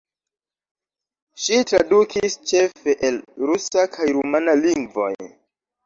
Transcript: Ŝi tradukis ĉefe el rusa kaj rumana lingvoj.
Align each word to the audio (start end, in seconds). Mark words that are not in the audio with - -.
Ŝi 1.43 1.59
tradukis 1.73 2.39
ĉefe 2.55 2.99
el 3.11 3.23
rusa 3.47 3.87
kaj 3.95 4.13
rumana 4.21 4.61
lingvoj. 4.67 5.17